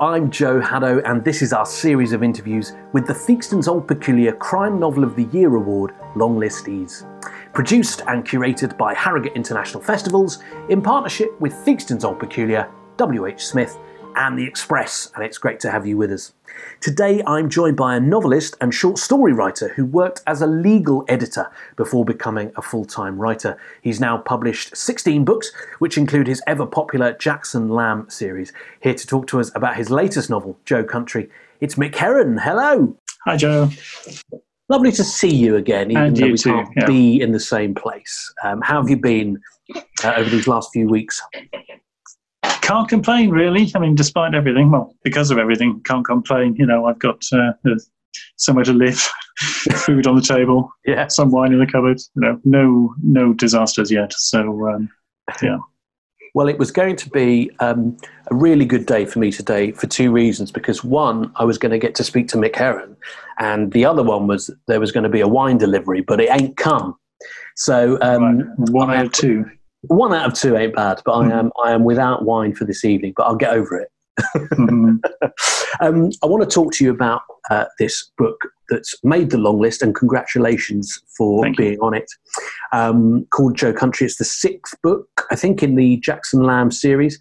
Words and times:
I'm 0.00 0.30
Joe 0.30 0.60
Haddo, 0.60 1.00
and 1.00 1.24
this 1.24 1.42
is 1.42 1.52
our 1.52 1.66
series 1.66 2.12
of 2.12 2.22
interviews 2.22 2.72
with 2.92 3.04
the 3.04 3.14
Theakston's 3.14 3.66
Old 3.66 3.88
Peculier 3.88 4.30
Crime 4.30 4.78
Novel 4.78 5.02
of 5.02 5.16
the 5.16 5.24
Year 5.36 5.56
Award 5.56 5.92
longlistees. 6.14 7.04
Produced 7.52 8.02
and 8.06 8.24
curated 8.24 8.78
by 8.78 8.94
Harrogate 8.94 9.32
International 9.34 9.82
Festivals 9.82 10.38
in 10.68 10.80
partnership 10.80 11.40
with 11.40 11.52
Theakston's 11.52 12.04
Old 12.04 12.20
Peculier, 12.20 12.70
W.H. 12.96 13.44
Smith, 13.44 13.76
and 14.18 14.38
The 14.38 14.44
Express, 14.44 15.10
and 15.14 15.24
it's 15.24 15.38
great 15.38 15.60
to 15.60 15.70
have 15.70 15.86
you 15.86 15.96
with 15.96 16.10
us. 16.10 16.32
Today 16.80 17.22
I'm 17.26 17.48
joined 17.48 17.76
by 17.76 17.94
a 17.96 18.00
novelist 18.00 18.56
and 18.60 18.74
short 18.74 18.98
story 18.98 19.32
writer 19.32 19.68
who 19.68 19.84
worked 19.84 20.22
as 20.26 20.42
a 20.42 20.46
legal 20.46 21.04
editor 21.08 21.50
before 21.76 22.04
becoming 22.04 22.52
a 22.56 22.62
full 22.62 22.84
time 22.84 23.16
writer. 23.18 23.56
He's 23.80 24.00
now 24.00 24.18
published 24.18 24.76
16 24.76 25.24
books, 25.24 25.52
which 25.78 25.96
include 25.96 26.26
his 26.26 26.42
ever 26.46 26.66
popular 26.66 27.12
Jackson 27.12 27.68
Lamb 27.68 28.10
series. 28.10 28.52
Here 28.80 28.94
to 28.94 29.06
talk 29.06 29.28
to 29.28 29.40
us 29.40 29.52
about 29.54 29.76
his 29.76 29.88
latest 29.88 30.28
novel, 30.30 30.58
Joe 30.64 30.82
Country, 30.82 31.28
it's 31.60 31.76
Mick 31.76 31.94
Herron. 31.94 32.38
Hello. 32.38 32.96
Hi, 33.24 33.36
Joe. 33.36 33.70
Lovely 34.68 34.92
to 34.92 35.04
see 35.04 35.34
you 35.34 35.56
again, 35.56 35.90
even 35.90 36.02
And 36.02 36.16
though 36.16 36.26
we 36.26 36.36
too, 36.36 36.50
can't 36.50 36.68
yeah. 36.76 36.86
be 36.86 37.20
in 37.20 37.32
the 37.32 37.40
same 37.40 37.74
place. 37.74 38.32
Um, 38.44 38.60
how 38.62 38.80
have 38.80 38.90
you 38.90 38.96
been 38.96 39.38
uh, 40.04 40.12
over 40.16 40.28
these 40.28 40.46
last 40.46 40.70
few 40.72 40.88
weeks? 40.88 41.22
Can't 42.68 42.86
complain, 42.86 43.30
really. 43.30 43.72
I 43.74 43.78
mean, 43.78 43.94
despite 43.94 44.34
everything, 44.34 44.70
well, 44.70 44.94
because 45.02 45.30
of 45.30 45.38
everything, 45.38 45.80
can't 45.84 46.04
complain. 46.04 46.54
You 46.56 46.66
know, 46.66 46.84
I've 46.84 46.98
got 46.98 47.24
uh, 47.32 47.52
somewhere 48.36 48.64
to 48.66 48.74
live, 48.74 48.98
food 49.72 50.06
on 50.06 50.16
the 50.16 50.20
table, 50.20 50.70
Yeah. 50.84 51.08
some 51.08 51.30
wine 51.30 51.54
in 51.54 51.60
the 51.60 51.66
cupboard. 51.66 51.98
You 52.14 52.22
know, 52.22 52.40
no 52.44 52.94
no 53.02 53.32
disasters 53.32 53.90
yet. 53.90 54.12
So 54.12 54.68
um, 54.68 54.90
yeah, 55.42 55.56
Well, 56.34 56.46
it 56.46 56.58
was 56.58 56.70
going 56.70 56.96
to 56.96 57.08
be 57.08 57.50
um, 57.60 57.96
a 58.30 58.34
really 58.34 58.66
good 58.66 58.84
day 58.84 59.06
for 59.06 59.18
me 59.18 59.32
today 59.32 59.72
for 59.72 59.86
two 59.86 60.12
reasons. 60.12 60.52
Because 60.52 60.84
one, 60.84 61.32
I 61.36 61.44
was 61.44 61.56
going 61.56 61.72
to 61.72 61.78
get 61.78 61.94
to 61.94 62.04
speak 62.04 62.28
to 62.28 62.36
Mick 62.36 62.54
Herron, 62.54 62.94
and 63.38 63.72
the 63.72 63.86
other 63.86 64.02
one 64.02 64.26
was 64.26 64.50
there 64.66 64.78
was 64.78 64.92
going 64.92 65.04
to 65.04 65.08
be 65.08 65.20
a 65.20 65.28
wine 65.28 65.56
delivery, 65.56 66.02
but 66.02 66.20
it 66.20 66.28
ain't 66.30 66.58
come. 66.58 66.96
So 67.56 67.98
um, 68.02 68.40
right. 68.40 68.70
one 68.70 68.90
out 68.90 69.06
of 69.06 69.12
two. 69.12 69.46
One 69.82 70.12
out 70.12 70.26
of 70.26 70.34
two 70.34 70.56
ain't 70.56 70.74
bad, 70.74 71.00
but 71.04 71.12
I 71.12 71.30
am 71.30 71.52
I 71.62 71.72
am 71.72 71.84
without 71.84 72.24
wine 72.24 72.54
for 72.54 72.64
this 72.64 72.84
evening. 72.84 73.14
But 73.16 73.24
I'll 73.24 73.36
get 73.36 73.52
over 73.52 73.78
it. 73.80 73.88
Mhm. 74.34 75.00
Um, 75.80 76.10
I 76.24 76.26
want 76.26 76.42
to 76.42 76.52
talk 76.52 76.72
to 76.74 76.84
you 76.84 76.90
about 76.90 77.20
uh, 77.50 77.66
this 77.78 78.10
book 78.18 78.40
that's 78.68 78.94
made 79.04 79.30
the 79.30 79.38
long 79.38 79.60
list, 79.60 79.80
and 79.80 79.94
congratulations 79.94 81.00
for 81.16 81.42
Thank 81.44 81.58
you. 81.58 81.64
being 81.64 81.78
on 81.80 81.94
it. 81.94 82.10
Um, 82.72 83.26
called 83.26 83.56
Joe 83.56 83.72
Country. 83.72 84.06
It's 84.06 84.16
the 84.16 84.24
sixth 84.24 84.74
book, 84.82 85.26
I 85.30 85.36
think, 85.36 85.62
in 85.62 85.76
the 85.76 85.98
Jackson 85.98 86.42
Lamb 86.42 86.72
series. 86.72 87.16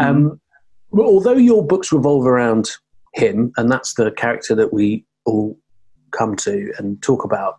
Mm-hmm. 0.00 0.10
Um, 0.10 0.40
well, 0.90 1.06
although 1.06 1.36
your 1.36 1.64
books 1.64 1.92
revolve 1.92 2.26
around 2.26 2.70
him, 3.14 3.52
and 3.56 3.70
that's 3.70 3.94
the 3.94 4.10
character 4.12 4.56
that 4.56 4.72
we 4.72 5.04
all 5.24 5.56
come 6.10 6.34
to 6.36 6.72
and 6.78 7.00
talk 7.02 7.22
about, 7.22 7.56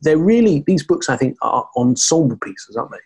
they're 0.00 0.16
really 0.16 0.64
these 0.66 0.84
books. 0.84 1.10
I 1.10 1.16
think 1.16 1.36
are 1.42 1.68
ensemble 1.76 2.38
pieces, 2.42 2.76
aren't 2.76 2.92
they? 2.92 2.98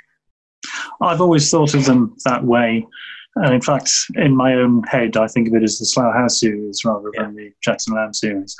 I've 1.00 1.20
always 1.20 1.50
thought 1.50 1.74
of 1.74 1.84
them 1.84 2.16
that 2.24 2.44
way. 2.44 2.86
And 3.36 3.54
in 3.54 3.60
fact, 3.60 3.90
in 4.14 4.36
my 4.36 4.54
own 4.54 4.82
head, 4.84 5.16
I 5.16 5.26
think 5.26 5.48
of 5.48 5.54
it 5.54 5.62
as 5.62 5.78
the 5.78 5.86
Slough 5.86 6.14
House 6.14 6.40
series 6.40 6.84
rather 6.84 7.10
than 7.16 7.34
the 7.34 7.52
Jackson 7.62 7.94
Lamb 7.94 8.14
series. 8.14 8.56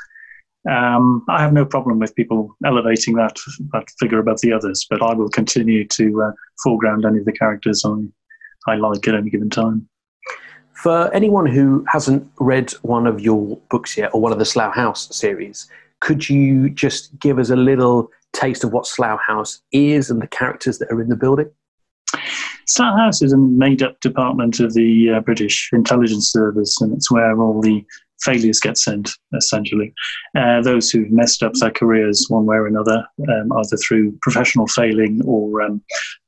Um, 0.69 1.23
I 1.29 1.41
have 1.41 1.53
no 1.53 1.63
problem 1.65 1.99
with 1.99 2.15
people 2.15 2.55
elevating 2.65 3.15
that, 3.15 3.37
that 3.71 3.85
figure 3.99 4.19
above 4.19 4.41
the 4.41 4.51
others, 4.51 4.85
but 4.89 5.01
I 5.01 5.13
will 5.13 5.29
continue 5.29 5.87
to 5.89 6.23
uh, 6.23 6.31
foreground 6.63 7.05
any 7.05 7.19
of 7.19 7.25
the 7.25 7.31
characters 7.31 7.85
I, 7.85 8.71
I 8.71 8.75
like 8.75 9.07
at 9.07 9.15
any 9.15 9.29
given 9.29 9.49
time. 9.49 9.87
For 10.73 11.13
anyone 11.13 11.45
who 11.45 11.85
hasn't 11.87 12.27
read 12.39 12.71
one 12.81 13.07
of 13.07 13.21
your 13.21 13.57
books 13.69 13.95
yet, 13.95 14.13
or 14.13 14.19
one 14.19 14.31
of 14.31 14.39
the 14.39 14.45
Slough 14.45 14.75
House 14.75 15.15
series, 15.15 15.69
could 16.01 16.27
you 16.27 16.69
just 16.69 17.17
give 17.19 17.39
us 17.39 17.49
a 17.49 17.55
little 17.55 18.09
taste 18.33 18.63
of 18.63 18.73
what 18.73 18.85
Slough 18.85 19.21
House 19.25 19.61
is 19.71 20.09
and 20.09 20.21
the 20.21 20.27
characters 20.27 20.79
that 20.79 20.91
are 20.91 21.01
in 21.01 21.09
the 21.09 21.15
building? 21.15 21.49
Slough 22.67 22.97
House 22.97 23.21
is 23.21 23.33
a 23.33 23.37
made 23.37 23.83
up 23.83 23.99
department 23.99 24.59
of 24.59 24.73
the 24.73 25.11
uh, 25.11 25.19
British 25.21 25.69
intelligence 25.71 26.31
service, 26.31 26.81
and 26.81 26.93
it's 26.93 27.11
where 27.11 27.39
all 27.39 27.61
the 27.61 27.85
failures 28.21 28.59
get 28.59 28.77
sent, 28.77 29.11
essentially. 29.35 29.93
Uh, 30.35 30.61
those 30.61 30.89
who've 30.89 31.11
messed 31.11 31.43
up 31.43 31.53
their 31.53 31.71
careers 31.71 32.25
one 32.29 32.45
way 32.45 32.55
or 32.55 32.67
another, 32.67 33.05
um, 33.29 33.51
either 33.53 33.77
through 33.77 34.17
professional 34.21 34.67
failing 34.67 35.21
or 35.25 35.61
um, 35.61 35.81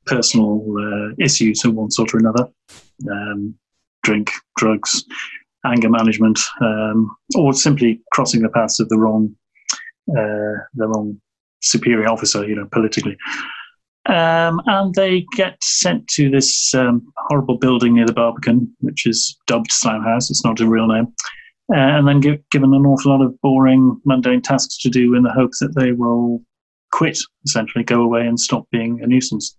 personal 0.06 0.64
uh, 0.78 1.14
issues 1.20 1.64
of 1.66 1.74
one 1.74 1.90
sort 1.90 2.14
or 2.14 2.18
another 2.18 2.48
um, 3.12 3.56
drink, 4.04 4.32
drugs, 4.58 5.04
anger 5.66 5.90
management, 5.90 6.40
um, 6.62 7.16
or 7.36 7.54
simply 7.54 8.02
crossing 8.12 8.42
the 8.42 8.50
paths 8.50 8.80
of 8.80 8.90
the 8.90 8.98
wrong, 8.98 9.36
uh, 10.12 10.62
the 10.76 10.88
wrong 10.88 11.20
superior 11.62 12.08
officer, 12.08 12.48
you 12.48 12.56
know, 12.56 12.68
politically. 12.72 13.18
Um, 14.08 14.62
and 14.68 14.96
they 14.96 15.26
get 15.36 15.62
sent 15.62 16.08
to 16.10 16.30
this 16.30 16.74
um, 16.74 17.06
horrible 17.28 17.58
building 17.58 17.96
near 17.96 18.06
the 18.06 18.14
Barbican, 18.14 18.74
which 18.80 19.06
is 19.06 19.38
dubbed 19.48 19.72
Slough 19.72 20.04
House. 20.04 20.30
It's 20.30 20.46
not 20.46 20.62
a 20.62 20.68
real 20.68 20.88
name. 20.88 21.14
Uh, 21.74 21.98
and 21.98 22.08
then 22.08 22.22
give, 22.22 22.40
given 22.50 22.74
an 22.74 22.86
awful 22.86 23.12
lot 23.12 23.26
of 23.26 23.40
boring, 23.42 24.00
mundane 24.06 24.42
tasks 24.42 24.78
to 24.78 24.90
do 24.90 25.14
in 25.16 25.24
the 25.24 25.32
hope 25.32 25.52
that 25.60 25.76
they 25.76 25.92
will 25.92 26.42
quit, 26.94 27.20
essentially, 27.46 27.84
go 27.84 28.02
away 28.02 28.26
and 28.26 28.40
stop 28.40 28.66
being 28.72 29.02
a 29.04 29.08
nuisance. 29.08 29.54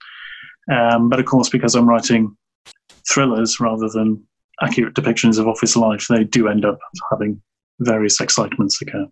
Um, 0.72 1.10
but 1.10 1.20
of 1.20 1.26
course, 1.26 1.50
because 1.50 1.74
I'm 1.74 1.88
writing 1.88 2.34
thrillers 3.10 3.60
rather 3.60 3.88
than 3.90 4.22
accurate 4.62 4.94
depictions 4.94 5.38
of 5.38 5.46
office 5.46 5.76
life, 5.76 6.06
they 6.08 6.24
do 6.24 6.48
end 6.48 6.64
up 6.64 6.78
having 7.10 7.40
various 7.80 8.20
excitements 8.20 8.80
occur. 8.80 9.06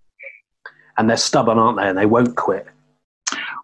And 0.96 1.10
they're 1.10 1.18
stubborn, 1.18 1.58
aren't 1.58 1.78
they? 1.78 1.88
And 1.88 1.98
they 1.98 2.06
won't 2.06 2.36
quit. 2.36 2.66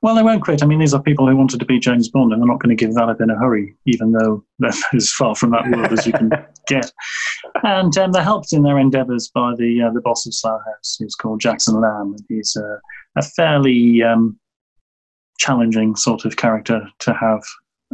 Well, 0.02 0.16
they 0.16 0.22
won't 0.24 0.42
quit. 0.42 0.64
I 0.64 0.66
mean, 0.66 0.80
these 0.80 0.94
are 0.94 1.02
people 1.02 1.28
who 1.28 1.36
wanted 1.36 1.60
to 1.60 1.64
be 1.64 1.78
James 1.78 2.08
Bond, 2.08 2.32
and 2.32 2.42
they're 2.42 2.48
not 2.48 2.60
going 2.60 2.76
to 2.76 2.84
give 2.84 2.94
that 2.94 3.08
up 3.08 3.20
in 3.20 3.30
a 3.30 3.38
hurry, 3.38 3.76
even 3.86 4.10
though 4.10 4.44
they're 4.58 4.72
as 4.94 5.12
far 5.12 5.36
from 5.36 5.50
that 5.50 5.70
world 5.70 5.92
as 5.92 6.04
you 6.04 6.12
can 6.12 6.28
get. 6.66 6.90
And 7.62 7.96
um, 7.96 8.10
they're 8.10 8.22
helped 8.22 8.52
in 8.52 8.64
their 8.64 8.80
endeavours 8.80 9.30
by 9.32 9.54
the 9.56 9.82
uh, 9.82 9.92
the 9.92 10.00
boss 10.00 10.26
of 10.26 10.34
Slough 10.34 10.60
House, 10.66 10.96
who's 10.98 11.14
called 11.14 11.40
Jackson 11.40 11.80
Lamb, 11.80 12.14
and 12.16 12.24
he's 12.28 12.56
uh, 12.56 12.78
a 13.16 13.22
fairly 13.22 14.02
um, 14.02 14.38
challenging 15.38 15.94
sort 15.94 16.24
of 16.24 16.36
character 16.36 16.84
to 16.98 17.14
have 17.14 17.42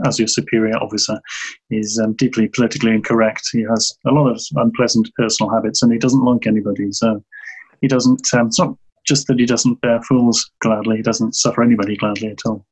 as 0.07 0.19
your 0.19 0.29
superior 0.29 0.77
officer. 0.77 1.21
He's 1.69 1.99
um, 1.99 2.15
deeply 2.15 2.49
politically 2.49 2.93
incorrect. 2.93 3.49
He 3.53 3.67
has 3.69 3.93
a 4.07 4.13
lot 4.13 4.31
of 4.31 4.41
unpleasant 4.57 5.11
personal 5.15 5.53
habits, 5.53 5.83
and 5.83 5.93
he 5.93 5.99
doesn't 5.99 6.25
like 6.25 6.47
anybody. 6.47 6.91
So 6.91 7.23
he 7.83 7.89
doesn't. 7.89 8.33
Um, 8.33 8.47
it's 8.47 8.59
not 8.59 8.79
just 9.09 9.27
that 9.27 9.39
he 9.39 9.47
doesn't 9.47 9.81
bear 9.81 10.01
fools 10.03 10.51
gladly. 10.61 10.99
He 10.99 11.03
doesn't 11.03 11.35
suffer 11.35 11.63
anybody 11.63 11.97
gladly 11.97 12.29
at 12.29 12.41
all. 12.47 12.65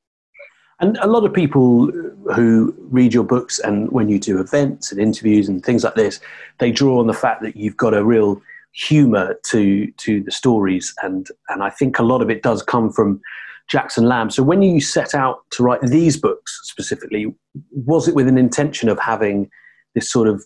And 0.79 0.99
a 0.99 1.07
lot 1.07 1.25
of 1.25 1.33
people 1.33 1.87
who 2.35 2.75
read 2.91 3.15
your 3.15 3.25
books 3.25 3.59
and 3.59 3.91
when 3.91 4.11
you 4.11 4.19
do 4.19 4.39
events 4.39 4.93
and 4.93 5.01
interviews 5.01 5.49
and 5.49 5.65
things 5.65 5.83
like 5.83 5.95
this, 5.95 6.21
they 6.59 6.71
draw 6.71 7.01
on 7.01 7.07
the 7.07 7.15
fact 7.15 7.43
that 7.43 7.57
you've 7.57 7.79
got 7.79 7.95
a 7.95 8.05
real 8.05 8.43
humour 8.77 9.39
to 9.45 9.91
to 9.93 10.23
the 10.23 10.31
stories, 10.31 10.95
and 11.03 11.29
and 11.49 11.63
I 11.63 11.71
think 11.71 11.99
a 11.99 12.03
lot 12.03 12.21
of 12.21 12.31
it 12.31 12.43
does 12.43 12.63
come 12.63 12.93
from 12.93 13.21
Jackson 13.69 14.05
Lamb. 14.05 14.31
So 14.31 14.43
when 14.43 14.61
you 14.63 14.81
set 14.81 15.15
out 15.15 15.39
to 15.53 15.63
write 15.63 15.81
these 15.81 16.19
books 16.19 16.61
specifically, 16.65 17.35
was 17.71 18.07
it 18.07 18.15
with 18.15 18.29
an 18.29 18.39
intention 18.39 18.91
of 18.91 18.99
having 18.99 19.51
this 19.95 20.11
sort 20.11 20.29
of 20.29 20.45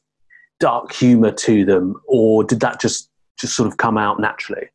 dark 0.60 0.92
humour 0.92 1.32
to 1.32 1.64
them, 1.64 2.00
or 2.06 2.44
did 2.44 2.60
that 2.60 2.80
just 2.80 3.10
just 3.36 3.56
sort 3.56 3.66
of 3.66 3.78
come 3.78 3.98
out 3.98 4.20
naturally? 4.20 4.68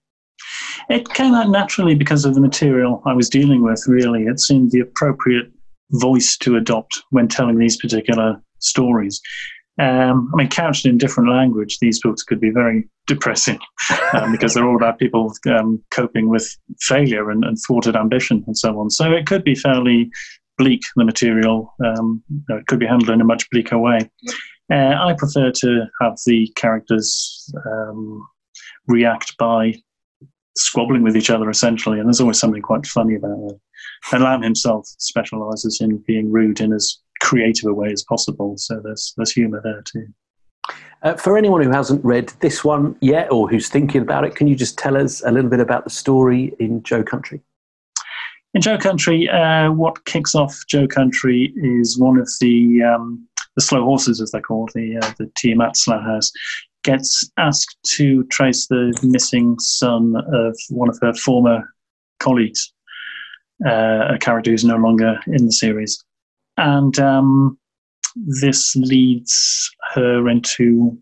It 0.90 1.10
came 1.10 1.34
out 1.34 1.50
naturally 1.50 1.96
because 1.96 2.26
of 2.26 2.36
the 2.36 2.42
material 2.42 3.02
I 3.06 3.14
was 3.14 3.30
dealing 3.30 3.64
with, 3.64 3.84
really. 3.88 4.24
It 4.24 4.40
seemed 4.40 4.72
the 4.72 4.82
appropriate 4.82 5.52
voice 5.92 6.38
to 6.38 6.58
adopt 6.58 7.02
when 7.12 7.28
telling 7.28 7.58
these 7.58 7.78
particular 7.78 8.42
stories. 8.60 9.22
Um, 9.78 10.32
I 10.34 10.38
mean, 10.38 10.48
couched 10.48 10.86
in 10.86 10.98
different 10.98 11.30
language, 11.30 11.80
these 11.80 12.00
books 12.02 12.24
could 12.24 12.40
be 12.40 12.50
very 12.50 12.88
depressing 13.08 13.60
um, 14.14 14.32
because 14.32 14.54
they're 14.54 14.68
all 14.68 14.78
about 14.78 15.00
people 15.00 15.34
um, 15.48 15.84
coping 15.92 16.30
with 16.30 16.48
failure 16.82 17.30
and, 17.30 17.44
and 17.44 17.58
thwarted 17.68 17.96
ambition 17.96 18.44
and 18.48 18.58
so 18.58 18.80
on. 18.80 18.90
So 18.90 19.12
it 19.12 19.28
could 19.28 19.44
be 19.44 19.56
fairly 19.56 20.10
bleak, 20.58 20.82
the 20.96 21.04
material. 21.04 21.74
Um, 21.84 22.24
it 22.50 22.68
could 22.68 22.80
be 22.80 22.86
handled 22.86 23.10
in 23.10 23.22
a 23.22 23.26
much 23.26 23.50
bleaker 23.50 23.78
way. 23.78 24.10
Uh, 24.72 24.96
I 24.98 25.14
prefer 25.18 25.52
to 25.52 25.86
have 26.02 26.18
the 26.26 26.48
characters 26.56 27.54
um, 27.68 28.26
react 28.88 29.38
by 29.38 29.76
squabbling 30.58 31.04
with 31.04 31.18
each 31.18 31.30
other 31.30 31.50
essentially, 31.50 32.00
and 32.00 32.08
there's 32.08 32.22
always 32.22 32.40
something 32.40 32.62
quite 32.62 32.86
funny 32.86 33.16
about 33.16 33.38
it. 33.52 33.60
And 34.12 34.24
Lamb 34.24 34.42
himself 34.42 34.88
specialises 35.00 35.80
in 35.82 35.98
being 36.00 36.32
rude 36.32 36.62
in 36.62 36.74
as 36.74 36.98
creative 37.22 37.70
a 37.70 37.74
way 37.74 37.92
as 37.92 38.04
possible, 38.04 38.58
so 38.58 38.80
there's 38.84 39.14
there's 39.18 39.32
humour 39.32 39.62
there 39.64 39.84
too. 39.84 40.08
Uh, 41.04 41.14
for 41.16 41.38
anyone 41.38 41.62
who 41.62 41.70
hasn't 41.70 42.04
read 42.04 42.30
this 42.40 42.64
one 42.64 42.96
yet 43.00 43.32
or 43.32 43.48
who's 43.48 43.70
thinking 43.70 44.02
about 44.02 44.24
it, 44.24 44.36
can 44.36 44.48
you 44.48 44.56
just 44.56 44.78
tell 44.78 44.98
us 44.98 45.22
a 45.24 45.32
little 45.32 45.50
bit 45.50 45.60
about 45.60 45.84
the 45.84 45.90
story 45.90 46.56
in 46.60 46.82
Joe 46.82 47.04
Country? 47.04 47.42
In 48.56 48.62
Joe 48.62 48.78
Country, 48.78 49.30
uh, 49.30 49.72
what 49.72 50.06
kicks 50.06 50.34
off 50.34 50.58
Joe 50.68 50.88
Country 50.88 51.54
is 51.58 52.00
one 52.00 52.18
of 52.18 52.30
the 52.40 52.82
um, 52.82 53.28
the 53.56 53.62
slow 53.62 53.84
horses, 53.84 54.22
as 54.22 54.32
they're 54.32 54.42
called, 54.42 54.72
the 54.74 54.98
uh, 54.98 55.14
the 55.18 55.32
Tiamat 55.36 55.78
Slough 55.78 56.04
House, 56.04 56.32
gets 56.86 57.30
asked 57.38 57.78
to 57.98 58.24
trace 58.26 58.68
the 58.68 58.98
missing 59.02 59.58
son 59.60 60.14
of 60.32 60.56
one 60.70 60.88
of 60.88 60.98
her 61.02 61.14
former 61.14 61.64
colleagues, 62.20 62.72
uh, 63.66 64.14
a 64.14 64.18
character 64.20 64.52
who's 64.52 64.64
no 64.64 64.78
longer 64.78 65.20
in 65.28 65.48
the 65.48 65.52
series. 65.52 66.02
And 66.58 66.98
um, 67.00 67.58
this 68.16 68.76
leads 68.76 69.70
her 69.94 70.30
into 70.30 70.98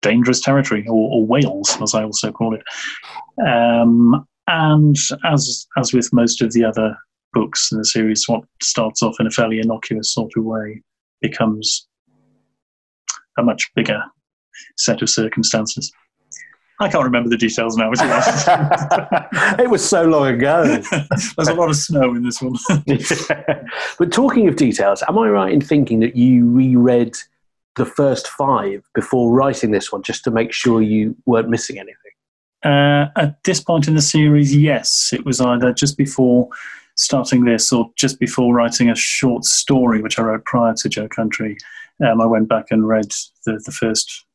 dangerous 0.00 0.40
territory, 0.40 0.84
or, 0.88 1.10
or 1.12 1.26
Wales, 1.26 1.76
as 1.82 1.94
I 1.94 2.04
also 2.04 2.32
call 2.32 2.54
it. 2.54 2.62
Um, 3.46 4.26
and 4.46 4.96
as 5.24 5.66
as 5.76 5.92
with 5.92 6.10
most 6.12 6.40
of 6.40 6.52
the 6.52 6.64
other 6.64 6.96
books 7.34 7.70
in 7.70 7.78
the 7.78 7.84
series, 7.84 8.26
what 8.26 8.44
starts 8.62 9.02
off 9.02 9.20
in 9.20 9.26
a 9.26 9.30
fairly 9.30 9.60
innocuous 9.60 10.12
sort 10.14 10.32
of 10.36 10.44
way 10.44 10.82
becomes 11.20 11.86
a 13.36 13.42
much 13.42 13.70
bigger 13.74 14.02
set 14.76 15.02
of 15.02 15.10
circumstances. 15.10 15.92
I 16.80 16.88
can't 16.88 17.04
remember 17.04 17.28
the 17.28 17.36
details 17.36 17.76
now. 17.76 17.90
it 19.62 19.68
was 19.68 19.86
so 19.86 20.04
long 20.04 20.28
ago. 20.28 20.64
There's 21.36 21.48
a 21.48 21.54
lot 21.54 21.70
of 21.70 21.76
snow 21.76 22.14
in 22.14 22.22
this 22.22 22.40
one. 22.40 22.54
yeah. 22.86 23.64
But 23.98 24.12
talking 24.12 24.46
of 24.46 24.54
details, 24.54 25.02
am 25.08 25.18
I 25.18 25.28
right 25.28 25.52
in 25.52 25.60
thinking 25.60 25.98
that 26.00 26.14
you 26.14 26.48
reread 26.48 27.16
the 27.74 27.84
first 27.84 28.28
five 28.28 28.84
before 28.94 29.32
writing 29.32 29.72
this 29.72 29.90
one 29.90 30.02
just 30.02 30.22
to 30.24 30.30
make 30.30 30.52
sure 30.52 30.80
you 30.80 31.16
weren't 31.26 31.48
missing 31.48 31.78
anything? 31.78 31.94
Uh, 32.64 33.08
at 33.16 33.42
this 33.42 33.60
point 33.60 33.88
in 33.88 33.96
the 33.96 34.02
series, 34.02 34.54
yes. 34.54 35.12
It 35.12 35.24
was 35.24 35.40
either 35.40 35.72
just 35.72 35.96
before 35.96 36.48
starting 36.94 37.44
this 37.44 37.72
or 37.72 37.90
just 37.96 38.20
before 38.20 38.54
writing 38.54 38.88
a 38.88 38.94
short 38.94 39.44
story, 39.44 40.00
which 40.00 40.18
I 40.18 40.22
wrote 40.22 40.44
prior 40.44 40.74
to 40.74 40.88
Joe 40.88 41.08
Country. 41.08 41.56
Um, 42.04 42.20
I 42.20 42.26
went 42.26 42.48
back 42.48 42.66
and 42.70 42.86
read 42.86 43.10
the, 43.46 43.60
the 43.64 43.72
first 43.72 44.26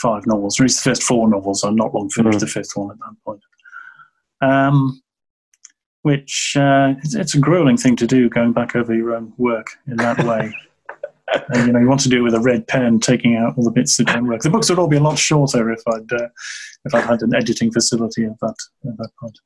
five 0.00 0.26
novels, 0.26 0.58
or 0.58 0.62
at 0.62 0.66
least 0.66 0.84
the 0.84 0.90
first 0.90 1.02
four 1.02 1.28
novels. 1.28 1.64
I'm 1.64 1.76
not 1.76 1.94
long 1.94 2.08
finished 2.10 2.38
mm. 2.38 2.40
the 2.40 2.46
fifth 2.46 2.72
one 2.74 2.90
at 2.90 2.98
that 2.98 3.16
point. 3.24 3.42
Um, 4.40 5.02
which 6.02 6.56
uh, 6.56 6.94
it's, 7.02 7.14
it's, 7.14 7.34
a 7.34 7.40
grueling 7.40 7.76
thing 7.76 7.96
to 7.96 8.06
do, 8.06 8.28
going 8.28 8.52
back 8.52 8.76
over 8.76 8.94
your 8.94 9.14
own 9.14 9.32
work 9.38 9.72
in 9.88 9.96
that 9.96 10.22
way. 10.24 10.54
you 11.54 11.72
know, 11.72 11.80
you 11.80 11.88
want 11.88 12.00
to 12.00 12.08
do 12.08 12.18
it 12.18 12.22
with 12.22 12.34
a 12.34 12.40
red 12.40 12.68
pen, 12.68 13.00
taking 13.00 13.36
out 13.36 13.54
all 13.56 13.64
the 13.64 13.70
bits 13.70 13.96
that 13.96 14.06
don't 14.06 14.26
work. 14.28 14.42
The 14.42 14.50
books 14.50 14.70
would 14.70 14.78
all 14.78 14.86
be 14.86 14.98
a 14.98 15.02
lot 15.02 15.18
shorter 15.18 15.70
if 15.72 15.80
I'd 15.88 16.12
uh, 16.12 16.28
if 16.84 16.94
I 16.94 17.00
had 17.00 17.22
an 17.22 17.34
editing 17.34 17.72
facility 17.72 18.24
at 18.24 18.38
that 18.40 18.54
at 18.86 18.96
that 18.98 19.10
point. 19.20 19.38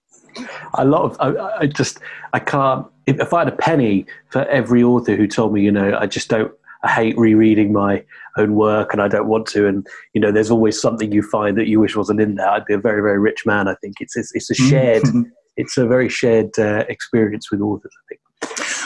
I 0.74 0.82
love. 0.82 1.16
I, 1.20 1.58
I 1.60 1.66
just. 1.66 1.98
I 2.32 2.38
can't. 2.38 2.86
If, 3.06 3.20
if, 3.20 3.32
I 3.32 3.40
had 3.40 3.48
a 3.48 3.56
penny 3.56 4.06
for 4.28 4.44
every 4.46 4.82
author 4.82 5.16
who 5.16 5.26
told 5.26 5.52
me, 5.52 5.62
you 5.62 5.72
know, 5.72 5.96
I 5.98 6.06
just 6.06 6.28
don't. 6.28 6.52
I 6.82 6.90
hate 6.90 7.18
rereading 7.18 7.72
my 7.72 8.04
own 8.38 8.54
work, 8.54 8.92
and 8.92 9.02
I 9.02 9.08
don't 9.08 9.28
want 9.28 9.46
to. 9.48 9.66
And 9.66 9.86
you 10.14 10.20
know, 10.20 10.32
there's 10.32 10.50
always 10.50 10.80
something 10.80 11.12
you 11.12 11.22
find 11.22 11.56
that 11.58 11.68
you 11.68 11.80
wish 11.80 11.96
wasn't 11.96 12.20
in 12.20 12.36
there. 12.36 12.48
I'd 12.48 12.64
be 12.64 12.74
a 12.74 12.78
very, 12.78 13.02
very 13.02 13.18
rich 13.18 13.44
man. 13.44 13.68
I 13.68 13.74
think 13.82 13.96
it's 14.00 14.16
it's, 14.16 14.34
it's 14.34 14.50
a 14.50 14.54
mm-hmm. 14.54 14.70
shared. 14.70 15.02
it's 15.56 15.76
a 15.76 15.86
very 15.86 16.08
shared 16.08 16.58
uh, 16.58 16.84
experience 16.88 17.50
with 17.50 17.60
authors. 17.60 17.92
I 17.94 18.04
think. 18.08 18.20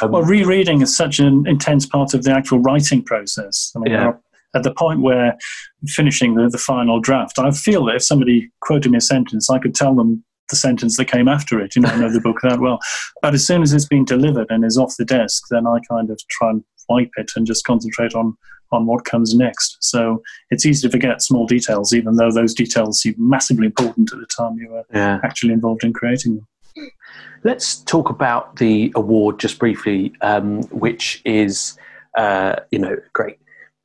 Um, 0.03 0.11
well, 0.11 0.23
rereading 0.23 0.83
is 0.83 0.97
such 0.97 1.21
an 1.21 1.45
intense 1.47 1.87
part 1.87 2.15
of 2.15 2.25
the 2.25 2.33
actual 2.33 2.59
writing 2.59 3.03
process. 3.03 3.71
I 3.77 3.79
mean, 3.79 3.93
yeah. 3.93 4.13
at 4.55 4.65
the 4.65 4.75
point 4.75 5.01
where 5.03 5.37
finishing 5.87 6.35
the, 6.35 6.49
the 6.49 6.59
final 6.59 7.01
draft, 7.01 7.39
I 7.39 7.53
feel 7.53 7.85
that 7.87 7.97
if 7.97 8.03
somebody 8.03 8.51
quoted 8.61 8.91
me 8.91 8.99
a 8.99 9.01
sentence, 9.01 9.49
I 9.49 9.59
could 9.61 9.75
tell 9.75 9.95
them 9.95 10.25
the 10.51 10.57
sentence 10.57 10.97
that 10.97 11.07
came 11.07 11.29
after 11.29 11.61
it. 11.61 11.75
You 11.75 11.83
know, 11.83 11.89
I 11.89 11.97
know 11.97 12.11
the 12.11 12.21
book 12.21 12.39
that 12.43 12.61
well. 12.61 12.79
But 13.23 13.35
as 13.35 13.47
soon 13.47 13.63
as 13.63 13.73
it's 13.73 13.87
been 13.87 14.05
delivered 14.05 14.49
and 14.51 14.65
is 14.65 14.77
off 14.77 14.97
the 14.99 15.05
desk, 15.05 15.45
then 15.51 15.67
I 15.67 15.79
kind 15.89 16.11
of 16.11 16.21
try 16.31 16.51
and 16.51 16.65
wipe 16.89 17.11
it 17.17 17.33
and 17.37 17.47
just 17.47 17.65
concentrate 17.65 18.15
on 18.15 18.37
on 18.73 18.87
what 18.87 19.05
comes 19.05 19.35
next. 19.35 19.77
So 19.81 20.23
it's 20.51 20.67
easy 20.67 20.89
to 20.89 20.91
forget 20.91 21.23
small 21.23 21.47
details, 21.47 21.95
even 21.95 22.17
though 22.17 22.33
those 22.33 22.55
details 22.55 23.01
seem 23.01 23.15
massively 23.17 23.67
important 23.67 24.13
at 24.13 24.19
the 24.19 24.27
time 24.27 24.57
you 24.59 24.71
were 24.71 24.85
yeah. 24.93 25.21
actually 25.23 25.53
involved 25.53 25.85
in 25.85 25.93
creating 25.93 26.37
them. 26.37 26.91
Let's 27.45 27.77
talk 27.77 28.11
about 28.11 28.57
the 28.57 28.93
award 28.97 29.39
just 29.39 29.59
briefly, 29.59 30.13
um, 30.23 30.63
which 30.65 31.23
is 31.25 31.79
uh, 32.17 32.57
you 32.71 32.79
know 32.79 32.97
great 33.13 33.39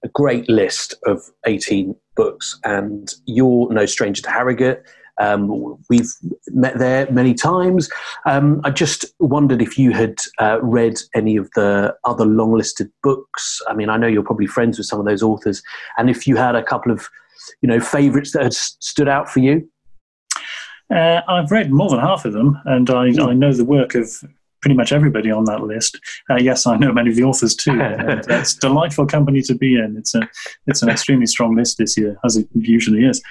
a 0.03 0.07
great 0.07 0.47
list 0.49 0.95
of 1.05 1.21
18 1.45 1.93
books, 2.15 2.59
and 2.63 3.13
you're 3.25 3.71
no 3.71 3.85
stranger 3.85 4.21
to 4.21 4.29
Harrogate. 4.29 4.83
Um, 5.19 5.77
we've 5.89 6.11
met 6.47 6.77
there 6.79 7.09
many 7.11 7.33
times. 7.33 7.89
Um, 8.25 8.61
I 8.63 8.71
just 8.71 9.05
wondered 9.19 9.61
if 9.61 9.77
you 9.77 9.91
had 9.91 10.15
uh, 10.39 10.59
read 10.61 10.99
any 11.13 11.35
of 11.35 11.49
the 11.55 11.95
other 12.05 12.25
long 12.25 12.53
listed 12.53 12.91
books. 13.03 13.61
I 13.67 13.73
mean, 13.73 13.89
I 13.89 13.97
know 13.97 14.07
you're 14.07 14.23
probably 14.23 14.47
friends 14.47 14.77
with 14.77 14.87
some 14.87 14.99
of 14.99 15.05
those 15.05 15.21
authors, 15.23 15.61
and 15.97 16.09
if 16.09 16.25
you 16.25 16.35
had 16.35 16.55
a 16.55 16.63
couple 16.63 16.91
of, 16.91 17.07
you 17.61 17.67
know, 17.67 17.79
favourites 17.79 18.31
that 18.31 18.43
had 18.43 18.53
stood 18.53 19.07
out 19.07 19.29
for 19.29 19.39
you. 19.39 19.69
Uh, 20.93 21.21
I've 21.27 21.51
read 21.51 21.71
more 21.71 21.89
than 21.89 21.99
half 21.99 22.25
of 22.25 22.33
them, 22.33 22.59
and 22.65 22.89
I, 22.89 23.09
I, 23.21 23.33
know 23.33 23.53
the 23.53 23.63
work 23.63 23.93
of 23.93 24.09
pretty 24.61 24.75
much 24.75 24.91
everybody 24.91 25.29
on 25.29 25.45
that 25.45 25.61
list. 25.61 25.99
Uh, 26.29 26.37
yes, 26.37 26.65
I 26.65 26.77
know 26.77 26.91
many 26.91 27.11
of 27.11 27.15
the 27.15 27.23
authors 27.23 27.55
too. 27.55 27.77
it's 27.79 28.55
delightful 28.55 29.05
company 29.05 29.41
to 29.43 29.55
be 29.55 29.75
in. 29.75 29.95
It's 29.97 30.15
a 30.15 30.27
it's 30.67 30.81
an 30.81 30.89
extremely 30.89 31.27
strong 31.27 31.55
list 31.55 31.77
this 31.77 31.95
year, 31.97 32.17
as 32.25 32.37
it 32.37 32.47
usually 32.55 33.05
is. 33.05 33.21